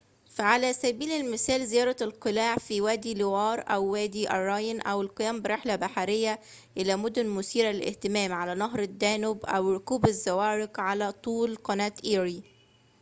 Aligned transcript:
فعلى 0.29 0.73
سبيل 0.73 1.11
المثال 1.11 1.67
زيارة 1.67 1.95
القلاع 2.01 2.57
في 2.57 2.81
وادي 2.81 3.13
لوار 3.13 3.63
أو 3.75 3.85
وادي 3.85 4.29
الراين 4.31 4.81
أو 4.81 5.01
القيام 5.01 5.41
برحلة 5.41 5.75
بحرية 5.75 6.39
إلى 6.77 6.95
مدن 6.95 7.27
مثيرة 7.29 7.71
للاهتمام 7.71 8.33
على 8.33 8.55
نهر 8.55 8.79
الدانوب 8.79 9.45
أو 9.45 9.71
ركوب 9.73 10.07
الزوارق 10.07 10.79
على 10.79 11.11
طول 11.11 11.55
قناة 11.55 11.93
إيري 12.05 12.43